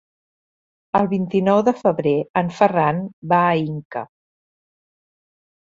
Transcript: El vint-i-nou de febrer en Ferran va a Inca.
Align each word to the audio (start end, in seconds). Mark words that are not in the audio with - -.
El 0.99 1.09
vint-i-nou 1.11 1.61
de 1.69 1.75
febrer 1.83 2.15
en 2.43 2.49
Ferran 2.61 3.05
va 3.35 3.45
a 3.47 3.53
Inca. 3.69 4.07